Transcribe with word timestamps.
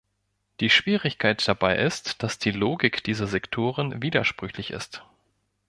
Die 0.61 0.71
Schwierigkeit 0.71 1.47
dabei 1.47 1.77
ist, 1.77 2.23
dass 2.23 2.39
die 2.39 2.49
Logik 2.49 3.03
dieser 3.03 3.27
Sektoren 3.27 4.01
widersprüchlich 4.01 4.71
ist. 4.71 5.03